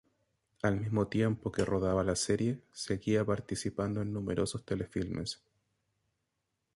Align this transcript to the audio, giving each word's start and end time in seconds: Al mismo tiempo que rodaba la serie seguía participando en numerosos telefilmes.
Al 0.63 0.79
mismo 0.81 1.09
tiempo 1.09 1.51
que 1.51 1.63
rodaba 1.63 2.03
la 2.03 2.15
serie 2.15 2.63
seguía 2.71 3.23
participando 3.23 4.01
en 4.01 4.11
numerosos 4.11 4.65
telefilmes. 4.65 5.43